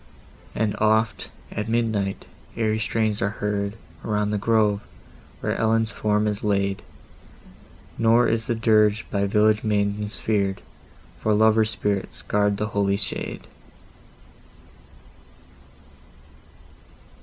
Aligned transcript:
And 0.55 0.75
oft, 0.79 1.29
at 1.51 1.69
midnight, 1.69 2.25
airy 2.57 2.79
strains 2.79 3.21
are 3.21 3.29
heard 3.37 3.75
Around 4.03 4.31
the 4.31 4.39
grove, 4.39 4.81
where 5.41 5.55
Ellen's 5.55 5.91
form 5.91 6.25
is 6.25 6.43
laid; 6.43 6.81
Nor 7.99 8.27
is 8.27 8.47
the 8.47 8.55
dirge 8.55 9.05
by 9.11 9.27
village 9.27 9.63
maidens 9.63 10.15
fear'd, 10.15 10.63
For 11.19 11.35
lovers' 11.35 11.69
spirits 11.69 12.23
guard 12.23 12.57
the 12.57 12.69
holy 12.73 12.97
shade! 12.97 13.45